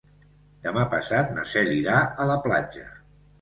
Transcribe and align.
Demà 0.63 0.85
passat 0.93 1.29
na 1.35 1.43
Cel 1.51 1.69
irà 1.75 1.99
a 2.25 2.27
la 2.31 2.39
platja. 2.47 2.89